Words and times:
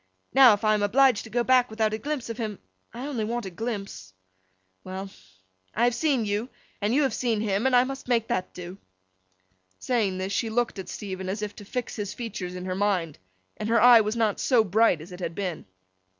Now, 0.33 0.53
if 0.53 0.63
I 0.63 0.73
am 0.73 0.81
obliged 0.81 1.23
to 1.25 1.29
go 1.29 1.43
back 1.43 1.69
without 1.69 1.93
a 1.93 1.99
glimpse 1.99 2.27
of 2.27 2.39
him—I 2.39 3.05
only 3.05 3.23
want 3.23 3.45
a 3.45 3.51
glimpse—well! 3.51 5.11
I 5.75 5.83
have 5.83 5.93
seen 5.93 6.25
you, 6.25 6.49
and 6.81 6.91
you 6.91 7.03
have 7.03 7.13
seen 7.13 7.39
him, 7.39 7.67
and 7.67 7.75
I 7.75 7.83
must 7.83 8.07
make 8.07 8.27
that 8.27 8.51
do.' 8.51 8.79
Saying 9.77 10.17
this, 10.17 10.33
she 10.33 10.49
looked 10.49 10.79
at 10.79 10.89
Stephen 10.89 11.29
as 11.29 11.43
if 11.43 11.55
to 11.57 11.65
fix 11.65 11.97
his 11.97 12.15
features 12.15 12.55
in 12.55 12.65
her 12.65 12.73
mind, 12.73 13.19
and 13.57 13.69
her 13.69 13.79
eye 13.79 14.01
was 14.01 14.15
not 14.15 14.39
so 14.39 14.63
bright 14.63 15.01
as 15.01 15.11
it 15.11 15.19
had 15.19 15.35
been. 15.35 15.67